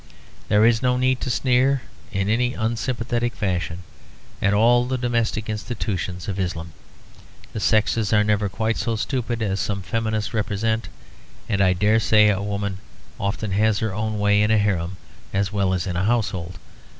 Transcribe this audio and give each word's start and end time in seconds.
There 0.49 0.65
is 0.65 0.81
no 0.81 0.97
need 0.97 1.21
to 1.21 1.29
sneer 1.29 1.83
in 2.11 2.27
any 2.27 2.55
unsympathetic 2.55 3.35
fashion 3.35 3.83
at 4.41 4.51
all 4.51 4.85
the 4.87 4.97
domestic 4.97 5.47
institutions 5.47 6.27
of 6.27 6.39
Islam; 6.39 6.73
the 7.53 7.59
sexes 7.59 8.11
are 8.11 8.23
never 8.23 8.49
quite 8.49 8.77
so 8.77 8.95
stupid 8.95 9.43
as 9.43 9.59
some 9.59 9.83
feminists 9.83 10.33
represent; 10.33 10.87
and 11.47 11.61
I 11.61 11.73
dare 11.73 11.99
say 11.99 12.29
a 12.29 12.41
woman 12.41 12.79
often 13.19 13.51
has 13.51 13.77
her 13.77 13.93
own 13.93 14.17
way 14.17 14.41
in 14.41 14.49
a 14.49 14.57
harem 14.57 14.97
as 15.35 15.51
well 15.53 15.71
as 15.71 15.85
in 15.85 15.95
a 15.95 16.05
household. 16.05 16.57